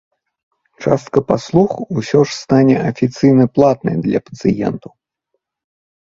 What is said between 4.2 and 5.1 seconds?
пацыентаў.